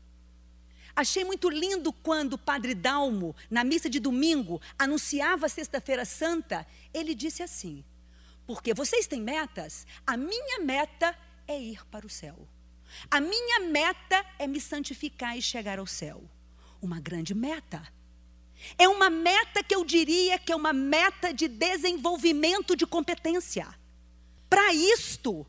Achei 0.96 1.24
muito 1.24 1.50
lindo 1.50 1.92
quando 1.92 2.32
o 2.32 2.38
padre 2.38 2.74
Dalmo, 2.74 3.36
na 3.50 3.62
missa 3.62 3.88
de 3.88 4.00
domingo, 4.00 4.60
anunciava 4.78 5.44
a 5.44 5.48
Sexta-feira 5.48 6.06
Santa, 6.06 6.66
ele 6.92 7.14
disse 7.14 7.42
assim: 7.42 7.84
Porque 8.46 8.72
vocês 8.72 9.06
têm 9.06 9.20
metas, 9.20 9.86
a 10.06 10.16
minha 10.16 10.58
meta 10.60 11.16
é 11.46 11.60
ir 11.60 11.84
para 11.86 12.06
o 12.06 12.10
céu. 12.10 12.48
A 13.10 13.20
minha 13.20 13.60
meta 13.60 14.24
é 14.38 14.46
me 14.46 14.60
santificar 14.60 15.36
e 15.36 15.42
chegar 15.42 15.78
ao 15.78 15.86
céu. 15.86 16.22
Uma 16.80 17.00
grande 17.00 17.34
meta. 17.34 17.86
É 18.76 18.88
uma 18.88 19.08
meta 19.08 19.62
que 19.62 19.74
eu 19.74 19.84
diria 19.84 20.38
que 20.38 20.52
é 20.52 20.56
uma 20.56 20.72
meta 20.72 21.32
de 21.32 21.48
desenvolvimento 21.48 22.74
de 22.74 22.86
competência. 22.86 23.68
Para 24.48 24.72
isto, 24.72 25.46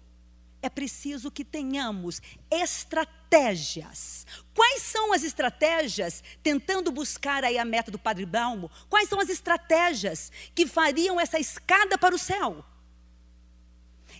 é 0.61 0.69
preciso 0.69 1.31
que 1.31 1.43
tenhamos 1.43 2.21
estratégias. 2.51 4.27
Quais 4.53 4.83
são 4.83 5.13
as 5.13 5.23
estratégias, 5.23 6.23
tentando 6.43 6.91
buscar 6.91 7.43
aí 7.43 7.57
a 7.57 7.65
meta 7.65 7.89
do 7.89 7.97
Padre 7.97 8.25
Balmo, 8.25 8.69
quais 8.89 9.07
são 9.07 9.19
as 9.19 9.29
estratégias 9.29 10.31
que 10.53 10.67
fariam 10.67 11.19
essa 11.19 11.39
escada 11.39 11.97
para 11.97 12.13
o 12.13 12.19
céu? 12.19 12.63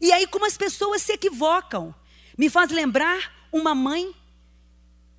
E 0.02 0.12
aí, 0.14 0.26
como 0.28 0.46
as 0.46 0.58
pessoas 0.58 1.02
se 1.02 1.12
equivocam, 1.12 1.94
me 2.40 2.50
faz 2.50 2.72
lembrar 2.72 3.50
uma 3.52 3.76
mãe 3.76 4.16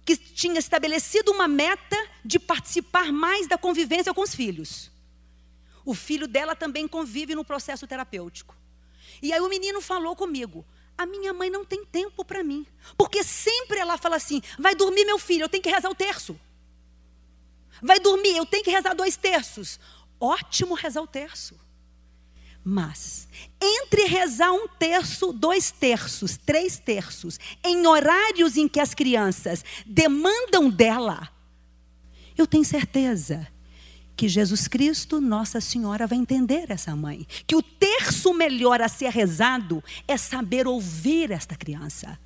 que 0.06 0.16
tinha 0.16 0.58
estabelecido 0.58 1.30
uma 1.30 1.46
meta 1.46 1.94
de 2.24 2.38
participar 2.38 3.12
mais 3.12 3.46
da 3.46 3.58
convivência 3.58 4.14
com 4.14 4.22
os 4.22 4.34
filhos. 4.34 4.90
O 5.84 5.92
filho 5.92 6.26
dela 6.26 6.56
também 6.56 6.88
convive 6.88 7.34
no 7.34 7.44
processo 7.44 7.86
terapêutico. 7.86 8.56
E 9.20 9.34
aí 9.34 9.40
o 9.42 9.50
menino 9.50 9.82
falou 9.82 10.16
comigo: 10.16 10.64
a 10.96 11.04
minha 11.04 11.34
mãe 11.34 11.50
não 11.50 11.62
tem 11.62 11.84
tempo 11.84 12.24
para 12.24 12.42
mim. 12.42 12.66
Porque 12.96 13.22
sempre 13.22 13.78
ela 13.78 13.98
fala 13.98 14.16
assim: 14.16 14.40
vai 14.58 14.74
dormir, 14.74 15.04
meu 15.04 15.18
filho, 15.18 15.44
eu 15.44 15.48
tenho 15.50 15.62
que 15.62 15.68
rezar 15.68 15.90
o 15.90 15.94
terço. 15.94 16.40
Vai 17.82 18.00
dormir, 18.00 18.34
eu 18.34 18.46
tenho 18.46 18.64
que 18.64 18.70
rezar 18.70 18.94
dois 18.94 19.18
terços. 19.18 19.78
Ótimo 20.18 20.72
rezar 20.72 21.02
o 21.02 21.06
terço. 21.06 21.54
Mas, 22.72 23.26
entre 23.60 24.04
rezar 24.04 24.52
um 24.52 24.68
terço, 24.68 25.32
dois 25.32 25.72
terços, 25.72 26.36
três 26.36 26.78
terços, 26.78 27.36
em 27.64 27.84
horários 27.84 28.56
em 28.56 28.68
que 28.68 28.78
as 28.78 28.94
crianças 28.94 29.64
demandam 29.84 30.70
dela, 30.70 31.28
eu 32.38 32.46
tenho 32.46 32.64
certeza 32.64 33.48
que 34.14 34.28
Jesus 34.28 34.68
Cristo, 34.68 35.20
Nossa 35.20 35.60
Senhora, 35.60 36.06
vai 36.06 36.16
entender 36.16 36.70
essa 36.70 36.94
mãe. 36.94 37.26
Que 37.44 37.56
o 37.56 37.62
terço 37.62 38.32
melhor 38.32 38.80
a 38.80 38.86
ser 38.86 39.10
rezado 39.10 39.82
é 40.06 40.16
saber 40.16 40.68
ouvir 40.68 41.32
esta 41.32 41.56
criança. 41.56 42.20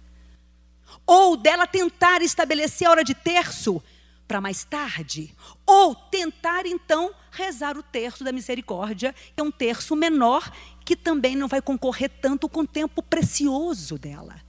Ou 1.07 1.39
dela 1.39 1.67
tentar 1.67 2.21
estabelecer 2.21 2.87
a 2.87 2.91
hora 2.91 3.03
de 3.03 3.15
terço 3.15 3.83
para 4.27 4.41
mais 4.41 4.65
tarde. 4.65 5.35
Ou 5.67 5.95
tentar, 5.95 6.67
então, 6.67 7.15
rezar 7.31 7.77
o 7.77 7.83
terço 7.83 8.25
da 8.25 8.33
misericórdia, 8.33 9.13
que 9.13 9.41
é 9.41 9.43
um 9.43 9.51
terço 9.51 9.95
menor, 9.95 10.51
que 10.85 10.97
também 10.97 11.37
não 11.37 11.49
vai 11.49 11.61
concorrer 11.61 12.11
tanto 12.21 12.49
com 12.49 12.61
o 12.61 12.67
tempo 12.67 13.03
precioso 13.03 13.99
dela. 13.99 14.41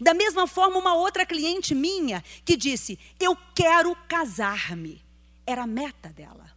Da 0.00 0.12
mesma 0.12 0.46
forma, 0.46 0.78
uma 0.78 0.94
outra 0.94 1.24
cliente 1.24 1.74
minha 1.74 2.22
que 2.44 2.56
disse: 2.56 2.98
Eu 3.18 3.36
quero 3.54 3.94
casar-me. 4.08 5.02
Era 5.46 5.62
a 5.62 5.66
meta 5.66 6.08
dela. 6.08 6.50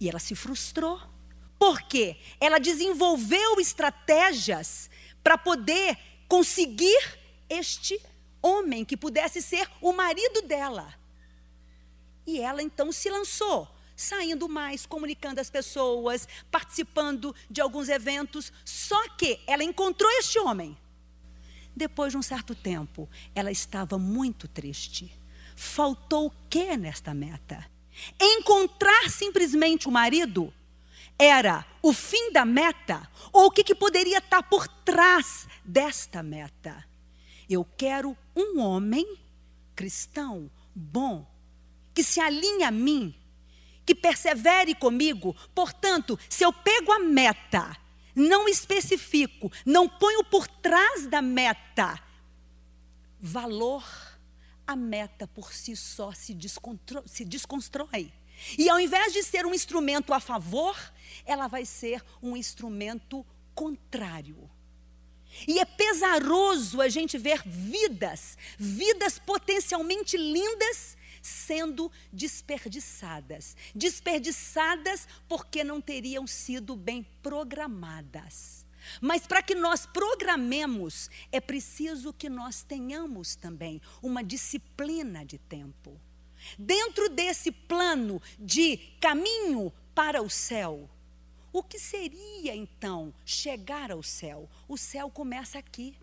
E 0.00 0.08
ela 0.08 0.18
se 0.18 0.34
frustrou. 0.34 1.00
Por 1.58 1.82
quê? 1.82 2.16
Ela 2.40 2.58
desenvolveu 2.58 3.60
estratégias 3.60 4.88
para 5.24 5.36
poder 5.36 5.98
conseguir 6.28 7.18
este 7.48 8.00
homem 8.42 8.84
que 8.84 8.96
pudesse 8.96 9.42
ser 9.42 9.68
o 9.80 9.92
marido 9.92 10.42
dela. 10.42 10.94
E 12.26 12.40
ela 12.40 12.62
então 12.62 12.92
se 12.92 13.08
lançou, 13.08 13.68
saindo 13.96 14.48
mais, 14.48 14.84
comunicando 14.84 15.40
às 15.40 15.50
pessoas, 15.50 16.28
participando 16.50 17.34
de 17.50 17.60
alguns 17.60 17.88
eventos. 17.88 18.52
Só 18.64 19.08
que 19.10 19.40
ela 19.46 19.64
encontrou 19.64 20.10
este 20.12 20.38
homem. 20.38 20.76
Depois 21.74 22.12
de 22.12 22.18
um 22.18 22.22
certo 22.22 22.54
tempo, 22.54 23.08
ela 23.34 23.50
estava 23.50 23.98
muito 23.98 24.46
triste. 24.48 25.16
Faltou 25.56 26.26
o 26.26 26.32
que 26.50 26.76
nesta 26.76 27.14
meta? 27.14 27.64
Encontrar 28.20 29.10
simplesmente 29.10 29.88
o 29.88 29.90
marido 29.90 30.52
era 31.18 31.66
o 31.82 31.92
fim 31.92 32.32
da 32.32 32.44
meta 32.44 33.08
ou 33.32 33.46
o 33.46 33.50
que, 33.50 33.64
que 33.64 33.74
poderia 33.74 34.18
estar 34.18 34.42
por 34.44 34.68
trás 34.68 35.48
desta 35.64 36.22
meta? 36.22 36.84
Eu 37.50 37.64
quero 37.76 38.16
um 38.40 38.60
homem 38.60 39.18
cristão, 39.74 40.50
bom, 40.74 41.26
que 41.94 42.02
se 42.02 42.20
alinhe 42.20 42.64
a 42.64 42.70
mim, 42.70 43.14
que 43.84 43.94
persevere 43.94 44.74
comigo. 44.74 45.34
Portanto, 45.54 46.18
se 46.28 46.44
eu 46.44 46.52
pego 46.52 46.92
a 46.92 46.98
meta, 46.98 47.76
não 48.14 48.48
especifico, 48.48 49.50
não 49.64 49.88
ponho 49.88 50.24
por 50.24 50.46
trás 50.46 51.06
da 51.06 51.22
meta 51.22 52.02
valor 53.20 53.84
a 54.66 54.76
meta 54.76 55.26
por 55.26 55.52
si 55.52 55.74
só 55.74 56.12
se, 56.12 56.36
se 57.06 57.24
desconstrói. 57.24 58.12
E 58.56 58.68
ao 58.68 58.78
invés 58.78 59.12
de 59.12 59.22
ser 59.22 59.46
um 59.46 59.54
instrumento 59.54 60.12
a 60.12 60.20
favor, 60.20 60.76
ela 61.24 61.48
vai 61.48 61.64
ser 61.64 62.04
um 62.22 62.36
instrumento 62.36 63.26
contrário. 63.54 64.48
E 65.46 65.58
é 65.58 65.64
pesaroso 65.64 66.80
a 66.80 66.88
gente 66.88 67.16
ver 67.18 67.42
vidas, 67.46 68.36
vidas 68.58 69.18
potencialmente 69.18 70.16
lindas, 70.16 70.96
sendo 71.22 71.90
desperdiçadas. 72.12 73.56
Desperdiçadas 73.74 75.06
porque 75.28 75.62
não 75.62 75.80
teriam 75.80 76.26
sido 76.26 76.74
bem 76.74 77.06
programadas. 77.22 78.66
Mas 79.00 79.26
para 79.26 79.42
que 79.42 79.54
nós 79.54 79.86
programemos, 79.86 81.10
é 81.30 81.40
preciso 81.40 82.12
que 82.12 82.28
nós 82.28 82.62
tenhamos 82.62 83.34
também 83.34 83.82
uma 84.02 84.24
disciplina 84.24 85.24
de 85.24 85.38
tempo. 85.38 86.00
Dentro 86.58 87.08
desse 87.10 87.50
plano 87.50 88.22
de 88.38 88.76
caminho 89.00 89.72
para 89.94 90.22
o 90.22 90.30
céu, 90.30 90.88
o 91.58 91.62
que 91.62 91.78
seria 91.78 92.54
então 92.54 93.12
chegar 93.24 93.90
ao 93.90 94.02
céu? 94.02 94.48
O 94.68 94.76
céu 94.76 95.10
começa 95.10 95.58
aqui. 95.58 95.96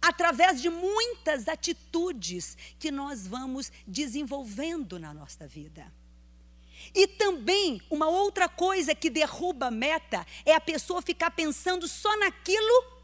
Através 0.00 0.60
de 0.60 0.68
muitas 0.68 1.48
atitudes 1.48 2.56
que 2.78 2.90
nós 2.90 3.26
vamos 3.26 3.72
desenvolvendo 3.86 4.98
na 4.98 5.12
nossa 5.12 5.46
vida. 5.46 5.92
E 6.94 7.06
também, 7.06 7.80
uma 7.90 8.08
outra 8.08 8.48
coisa 8.48 8.94
que 8.94 9.10
derruba 9.10 9.66
a 9.66 9.70
meta 9.70 10.24
é 10.44 10.54
a 10.54 10.60
pessoa 10.60 11.02
ficar 11.02 11.30
pensando 11.30 11.88
só 11.88 12.16
naquilo 12.18 12.98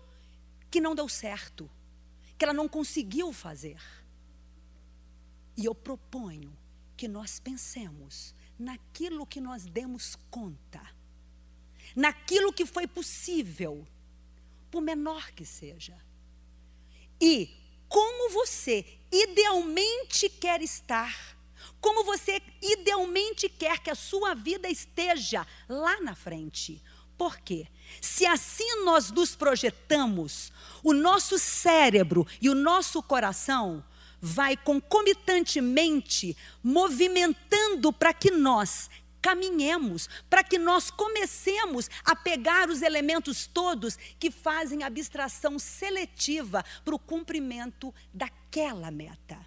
que 0.71 0.81
não 0.81 0.95
deu 0.95 1.09
certo, 1.09 1.71
que 2.39 2.45
ela 2.45 2.55
não 2.55 2.69
conseguiu 2.69 3.33
fazer. 3.33 3.81
E 5.57 5.65
eu 5.65 5.75
proponho 5.75 6.57
que 6.97 7.09
nós 7.09 7.41
pensemos 7.41 8.35
naquilo 8.59 9.27
que 9.27 9.41
nós 9.41 9.65
demos 9.65 10.17
conta, 10.31 10.81
naquilo 11.95 12.53
que 12.53 12.67
foi 12.67 12.87
possível, 12.87 13.87
por 14.71 14.81
menor 14.81 15.31
que 15.33 15.45
seja. 15.45 15.97
E 17.21 17.51
como 17.89 18.31
você 18.31 18.85
idealmente 19.13 20.29
quer 20.29 20.61
estar 20.63 21.35
como 21.85 22.03
você 22.03 22.41
idealmente 22.63 23.47
quer 23.47 23.79
que 23.79 23.91
a 23.91 23.95
sua 23.95 24.35
vida 24.35 24.71
esteja 24.71 25.47
lá 25.69 26.01
na 26.01 26.15
frente. 26.15 26.83
Por 27.15 27.39
quê? 27.39 27.67
Se 28.01 28.25
assim 28.25 28.85
nós 28.85 29.11
nos 29.11 29.37
projetamos, 29.37 30.51
o 30.83 30.95
nosso 30.95 31.39
cérebro 31.39 32.27
e 32.41 32.49
o 32.49 32.55
nosso 32.55 33.03
coração 33.03 33.85
vai 34.19 34.57
concomitantemente 34.57 36.35
movimentando 36.63 37.93
para 37.93 38.15
que 38.15 38.31
nós 38.31 38.89
caminhemos, 39.25 40.07
para 40.29 40.45
que 40.45 40.59
nós 40.59 40.91
comecemos 40.91 41.89
a 42.05 42.15
pegar 42.15 42.69
os 42.69 42.83
elementos 42.83 43.47
todos 43.47 43.97
que 44.19 44.31
fazem 44.31 44.83
abstração 44.83 45.59
seletiva 45.59 46.63
para 46.85 46.95
o 46.95 46.99
cumprimento 46.99 47.95
daquela 48.13 48.91
meta. 48.91 49.39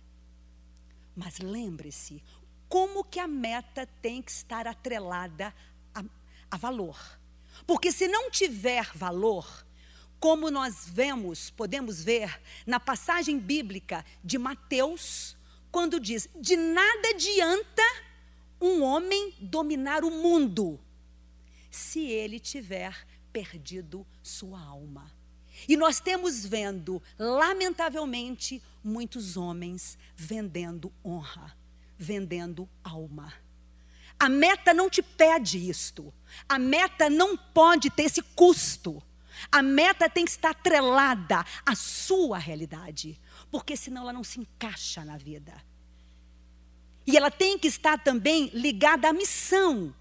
Mas 1.16 1.38
lembre-se, 1.38 2.24
como 2.68 3.04
que 3.04 3.20
a 3.20 3.28
meta 3.28 3.86
tem 4.02 4.20
que 4.20 4.32
estar 4.32 4.66
atrelada 4.66 5.54
a, 5.94 6.04
a 6.50 6.58
valor? 6.58 6.98
Porque 7.68 7.92
se 7.92 8.08
não 8.08 8.32
tiver 8.32 8.92
valor, 8.96 9.64
como 10.20 10.50
nós 10.50 10.88
vemos, 10.88 11.52
podemos 11.52 12.04
ver 12.04 12.42
na 12.66 12.80
passagem 12.80 13.38
bíblica 13.38 14.04
de 14.24 14.40
Mateus, 14.40 15.38
quando 15.72 16.00
diz: 16.00 16.28
de 16.36 16.58
nada 16.58 17.10
adianta 17.10 18.07
um 18.60 18.84
homem 18.84 19.34
dominar 19.40 20.04
o 20.04 20.12
mundo 20.12 20.80
se 21.70 22.02
ele 22.02 22.40
tiver 22.40 23.06
perdido 23.32 24.06
sua 24.22 24.60
alma. 24.60 25.12
E 25.68 25.76
nós 25.76 26.00
temos 26.00 26.46
vendo, 26.46 27.02
lamentavelmente, 27.18 28.62
muitos 28.84 29.38
homens 29.38 29.98
vendendo 30.16 30.94
honra, 31.04 31.58
vendendo 31.98 32.70
alma. 32.84 33.34
A 34.20 34.30
meta 34.30 34.74
não 34.74 34.90
te 34.90 35.02
pede 35.02 35.70
isto. 35.70 36.14
A 36.50 36.58
meta 36.58 37.10
não 37.10 37.38
pode 37.38 37.90
ter 37.90 38.04
esse 38.04 38.22
custo. 38.22 39.02
A 39.52 39.62
meta 39.62 40.10
tem 40.10 40.26
que 40.26 40.32
estar 40.32 40.50
atrelada 40.50 41.46
à 41.64 41.76
sua 41.76 42.40
realidade, 42.40 43.20
porque 43.52 43.78
senão 43.78 44.02
ela 44.04 44.14
não 44.14 44.24
se 44.24 44.40
encaixa 44.40 45.06
na 45.06 45.18
vida. 45.18 45.54
E 47.08 47.16
ela 47.16 47.32
tem 47.32 47.58
que 47.58 47.70
estar 47.70 47.98
também 47.98 48.52
ligada 48.54 49.08
à 49.08 49.14
missão. 49.14 49.96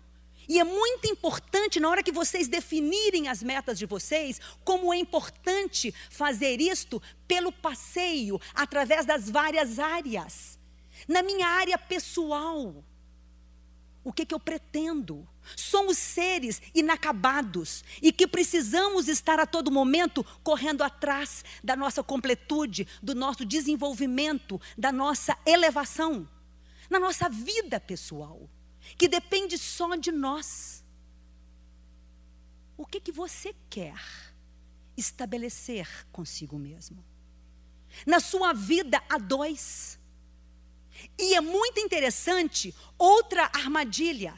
E 0.48 0.58
é 0.58 0.64
muito 0.64 1.06
importante, 1.06 1.78
na 1.78 1.88
hora 1.88 2.02
que 2.02 2.10
vocês 2.10 2.48
definirem 2.48 3.28
as 3.28 3.44
metas 3.44 3.78
de 3.78 3.86
vocês, 3.86 4.40
como 4.64 4.92
é 4.92 4.96
importante 4.96 5.94
fazer 6.10 6.60
isto 6.60 7.00
pelo 7.26 7.52
passeio, 7.52 8.40
através 8.54 9.06
das 9.06 9.30
várias 9.30 9.78
áreas. 9.78 10.58
Na 11.06 11.22
minha 11.22 11.46
área 11.46 11.78
pessoal, 11.78 12.84
o 14.02 14.12
que, 14.12 14.26
que 14.26 14.34
eu 14.34 14.40
pretendo? 14.40 15.26
Somos 15.56 15.98
seres 15.98 16.60
inacabados 16.74 17.84
e 18.02 18.12
que 18.12 18.26
precisamos 18.26 19.08
estar 19.08 19.38
a 19.38 19.46
todo 19.46 19.70
momento 19.70 20.24
correndo 20.42 20.82
atrás 20.82 21.44
da 21.62 21.76
nossa 21.76 22.02
completude, 22.02 22.86
do 23.00 23.14
nosso 23.14 23.44
desenvolvimento, 23.44 24.60
da 24.76 24.90
nossa 24.90 25.36
elevação 25.44 26.28
na 26.88 26.98
nossa 26.98 27.28
vida 27.28 27.80
pessoal, 27.80 28.48
que 28.96 29.08
depende 29.08 29.58
só 29.58 29.94
de 29.96 30.12
nós. 30.12 30.84
O 32.76 32.86
que, 32.86 33.00
que 33.00 33.12
você 33.12 33.54
quer 33.70 33.98
estabelecer 34.96 36.06
consigo 36.12 36.58
mesmo? 36.58 37.04
Na 38.06 38.20
sua 38.20 38.52
vida 38.52 39.02
a 39.08 39.18
dois. 39.18 39.98
E 41.18 41.34
é 41.34 41.40
muito 41.40 41.80
interessante 41.80 42.74
outra 42.98 43.50
armadilha. 43.54 44.34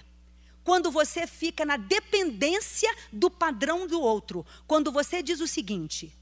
Quando 0.62 0.90
você 0.90 1.26
fica 1.26 1.64
na 1.64 1.76
dependência 1.76 2.94
do 3.12 3.30
padrão 3.30 3.86
do 3.86 4.00
outro. 4.00 4.44
Quando 4.66 4.92
você 4.92 5.22
diz 5.22 5.40
o 5.40 5.46
seguinte: 5.46 6.14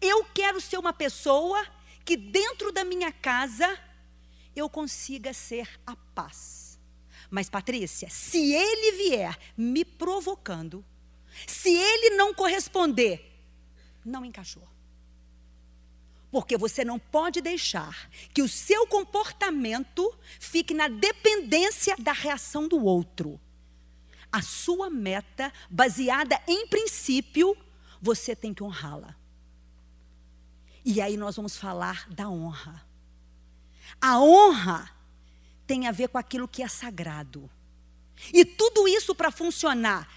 eu 0.00 0.24
quero 0.24 0.60
ser 0.60 0.78
uma 0.78 0.92
pessoa 0.92 1.64
que 2.04 2.16
dentro 2.16 2.72
da 2.72 2.82
minha 2.82 3.12
casa 3.12 3.78
eu 4.60 4.68
consiga 4.68 5.32
ser 5.32 5.68
a 5.86 5.96
paz. 6.14 6.78
Mas, 7.30 7.48
Patrícia, 7.48 8.08
se 8.10 8.52
ele 8.52 8.92
vier 8.96 9.38
me 9.56 9.84
provocando, 9.84 10.84
se 11.46 11.70
ele 11.70 12.16
não 12.16 12.34
corresponder, 12.34 13.30
não 14.04 14.24
encaixou. 14.24 14.66
Porque 16.30 16.56
você 16.56 16.84
não 16.84 16.98
pode 16.98 17.40
deixar 17.40 18.08
que 18.32 18.42
o 18.42 18.48
seu 18.48 18.86
comportamento 18.86 20.16
fique 20.38 20.72
na 20.72 20.88
dependência 20.88 21.96
da 21.98 22.12
reação 22.12 22.68
do 22.68 22.84
outro. 22.84 23.40
A 24.30 24.40
sua 24.40 24.88
meta, 24.88 25.52
baseada 25.68 26.40
em 26.46 26.66
princípio, 26.68 27.56
você 28.00 28.36
tem 28.36 28.54
que 28.54 28.62
honrá-la. 28.62 29.16
E 30.84 31.00
aí 31.00 31.16
nós 31.16 31.36
vamos 31.36 31.56
falar 31.56 32.08
da 32.10 32.28
honra. 32.28 32.89
A 33.98 34.20
honra 34.20 34.90
tem 35.66 35.86
a 35.86 35.92
ver 35.92 36.08
com 36.08 36.18
aquilo 36.18 36.48
que 36.48 36.62
é 36.62 36.68
sagrado. 36.68 37.48
E 38.32 38.44
tudo 38.44 38.86
isso 38.86 39.14
para 39.14 39.30
funcionar 39.30 40.08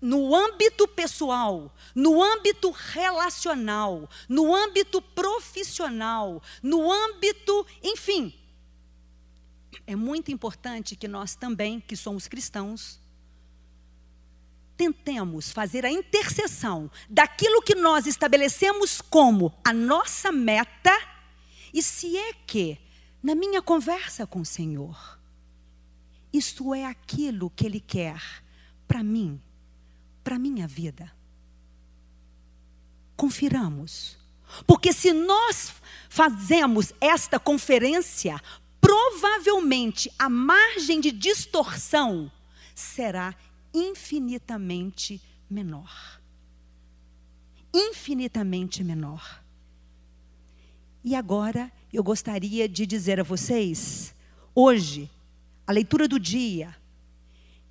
no 0.00 0.34
âmbito 0.34 0.86
pessoal, 0.86 1.74
no 1.94 2.22
âmbito 2.22 2.70
relacional, 2.70 4.08
no 4.28 4.54
âmbito 4.54 5.02
profissional, 5.02 6.42
no 6.62 6.90
âmbito, 6.90 7.66
enfim. 7.82 8.32
É 9.86 9.96
muito 9.96 10.30
importante 10.30 10.94
que 10.94 11.08
nós 11.08 11.34
também, 11.34 11.80
que 11.80 11.96
somos 11.96 12.28
cristãos, 12.28 13.00
tentemos 14.76 15.50
fazer 15.50 15.84
a 15.84 15.90
interseção 15.90 16.88
daquilo 17.10 17.60
que 17.60 17.74
nós 17.74 18.06
estabelecemos 18.06 19.00
como 19.00 19.52
a 19.64 19.72
nossa 19.72 20.30
meta, 20.30 20.96
e 21.74 21.82
se 21.82 22.16
é 22.16 22.32
que 22.32 22.78
na 23.28 23.34
minha 23.34 23.60
conversa 23.60 24.26
com 24.26 24.40
o 24.40 24.46
Senhor. 24.46 25.20
Isto 26.32 26.72
é 26.72 26.86
aquilo 26.86 27.50
que 27.50 27.66
Ele 27.66 27.78
quer 27.78 28.18
para 28.86 29.02
mim, 29.02 29.38
para 30.24 30.38
minha 30.38 30.66
vida. 30.66 31.12
Confiramos. 33.18 34.16
Porque 34.66 34.94
se 34.94 35.12
nós 35.12 35.74
fazemos 36.08 36.94
esta 37.02 37.38
conferência, 37.38 38.40
provavelmente 38.80 40.10
a 40.18 40.30
margem 40.30 40.98
de 40.98 41.12
distorção 41.12 42.32
será 42.74 43.34
infinitamente 43.74 45.20
menor. 45.50 46.18
Infinitamente 47.74 48.82
menor. 48.82 49.44
E 51.04 51.14
agora 51.14 51.70
eu 51.96 52.02
gostaria 52.02 52.68
de 52.68 52.86
dizer 52.86 53.18
a 53.18 53.22
vocês, 53.22 54.14
hoje, 54.54 55.10
a 55.66 55.72
leitura 55.72 56.06
do 56.06 56.18
dia 56.18 56.76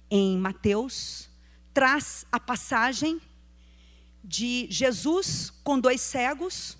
em 0.10 0.38
Mateus 0.38 1.30
traz 1.74 2.26
a 2.32 2.40
passagem 2.40 3.22
de 4.24 4.68
Jesus 4.70 5.54
com 5.64 5.80
dois 5.80 6.02
cegos, 6.02 6.78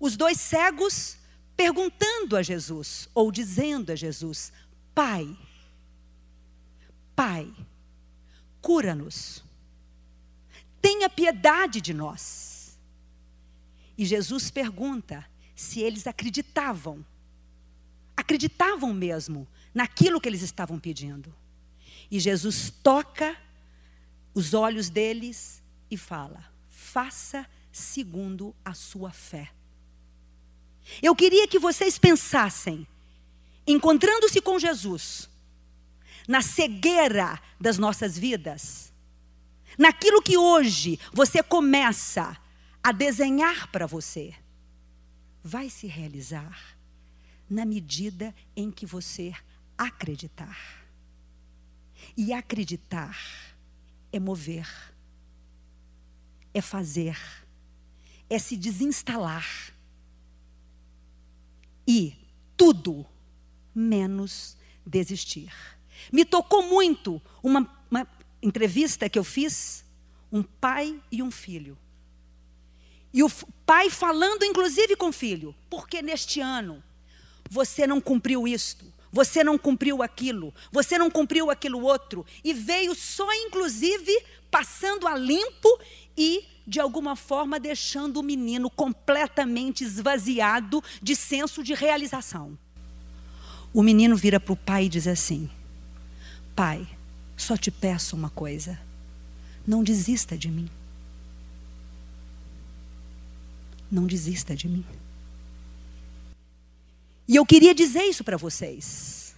os 0.00 0.16
dois 0.16 0.40
cegos 0.40 1.16
perguntando 1.56 2.36
a 2.36 2.42
Jesus, 2.42 3.08
ou 3.14 3.30
dizendo 3.32 3.92
a 3.92 3.96
Jesus: 3.96 4.52
Pai, 4.94 5.36
Pai, 7.14 7.52
cura-nos, 8.60 9.42
tenha 10.80 11.08
piedade 11.08 11.80
de 11.80 11.92
nós. 11.92 12.78
E 13.96 14.04
Jesus 14.04 14.50
pergunta: 14.50 15.24
se 15.58 15.80
eles 15.80 16.06
acreditavam. 16.06 17.04
Acreditavam 18.16 18.94
mesmo 18.94 19.46
naquilo 19.74 20.20
que 20.20 20.28
eles 20.28 20.40
estavam 20.42 20.78
pedindo. 20.78 21.34
E 22.08 22.20
Jesus 22.20 22.70
toca 22.70 23.36
os 24.32 24.54
olhos 24.54 24.88
deles 24.88 25.60
e 25.90 25.96
fala: 25.96 26.48
faça 26.68 27.44
segundo 27.72 28.54
a 28.64 28.72
sua 28.72 29.10
fé. 29.10 29.50
Eu 31.02 31.14
queria 31.16 31.48
que 31.48 31.58
vocês 31.58 31.98
pensassem, 31.98 32.86
encontrando-se 33.66 34.40
com 34.40 34.60
Jesus, 34.60 35.28
na 36.28 36.40
cegueira 36.40 37.42
das 37.60 37.78
nossas 37.78 38.16
vidas, 38.16 38.92
naquilo 39.76 40.22
que 40.22 40.38
hoje 40.38 41.00
você 41.12 41.42
começa 41.42 42.36
a 42.80 42.92
desenhar 42.92 43.66
para 43.72 43.86
você 43.86 44.32
vai 45.48 45.70
se 45.70 45.86
realizar 45.86 46.76
na 47.48 47.64
medida 47.64 48.34
em 48.54 48.70
que 48.70 48.84
você 48.84 49.32
acreditar. 49.78 50.86
E 52.14 52.34
acreditar 52.34 53.16
é 54.12 54.20
mover, 54.20 54.68
é 56.52 56.60
fazer, 56.60 57.18
é 58.28 58.38
se 58.38 58.58
desinstalar. 58.58 59.72
E 61.86 62.14
tudo 62.54 63.06
menos 63.74 64.54
desistir. 64.84 65.50
Me 66.12 66.26
tocou 66.26 66.62
muito 66.68 67.22
uma, 67.42 67.60
uma 67.90 68.06
entrevista 68.42 69.08
que 69.08 69.18
eu 69.18 69.24
fiz 69.24 69.82
um 70.30 70.42
pai 70.42 71.02
e 71.10 71.22
um 71.22 71.30
filho. 71.30 71.78
E 73.12 73.22
o 73.22 73.30
pai 73.64 73.90
falando, 73.90 74.44
inclusive, 74.44 74.96
com 74.96 75.08
o 75.08 75.12
filho, 75.12 75.54
porque 75.70 76.02
neste 76.02 76.40
ano 76.40 76.82
você 77.50 77.86
não 77.86 78.00
cumpriu 78.00 78.46
isto, 78.46 78.84
você 79.10 79.42
não 79.42 79.56
cumpriu 79.56 80.02
aquilo, 80.02 80.54
você 80.70 80.98
não 80.98 81.10
cumpriu 81.10 81.50
aquilo 81.50 81.80
outro, 81.80 82.26
e 82.44 82.52
veio 82.52 82.94
só, 82.94 83.26
inclusive, 83.46 84.12
passando 84.50 85.06
a 85.06 85.16
limpo 85.16 85.68
e, 86.16 86.44
de 86.66 86.78
alguma 86.78 87.16
forma, 87.16 87.58
deixando 87.58 88.18
o 88.18 88.22
menino 88.22 88.68
completamente 88.68 89.82
esvaziado 89.82 90.82
de 91.02 91.16
senso 91.16 91.62
de 91.62 91.72
realização. 91.72 92.58
O 93.72 93.82
menino 93.82 94.16
vira 94.16 94.38
para 94.38 94.52
o 94.52 94.56
pai 94.56 94.84
e 94.84 94.88
diz 94.88 95.06
assim: 95.06 95.48
Pai, 96.54 96.86
só 97.36 97.56
te 97.56 97.70
peço 97.70 98.16
uma 98.16 98.30
coisa, 98.30 98.78
não 99.66 99.82
desista 99.82 100.36
de 100.36 100.48
mim. 100.48 100.68
Não 103.90 104.06
desista 104.06 104.54
de 104.54 104.68
mim. 104.68 104.84
E 107.26 107.36
eu 107.36 107.44
queria 107.44 107.74
dizer 107.74 108.04
isso 108.04 108.24
para 108.24 108.36
vocês. 108.36 109.34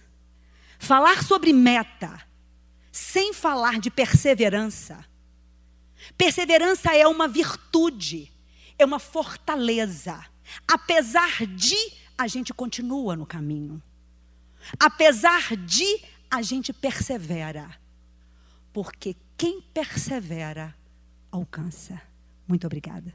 Falar 0.79 1.23
sobre 1.23 1.51
meta, 1.51 2.21
sem 2.91 3.33
falar 3.33 3.79
de 3.79 3.91
perseverança. 3.91 5.05
Perseverança 6.17 6.95
é 6.95 7.05
uma 7.07 7.27
virtude, 7.27 8.31
é 8.79 8.85
uma 8.85 8.97
fortaleza. 8.97 10.25
Apesar 10.67 11.45
de, 11.45 11.77
a 12.17 12.27
gente 12.27 12.53
continua 12.53 13.15
no 13.15 13.25
caminho. 13.25 13.81
Apesar 14.79 15.55
de, 15.55 16.01
a 16.29 16.41
gente 16.41 16.71
persevera. 16.71 17.69
Porque 18.73 19.15
quem 19.37 19.61
persevera, 19.61 20.75
alcança. 21.31 22.01
Muito 22.47 22.65
obrigada. 22.65 23.13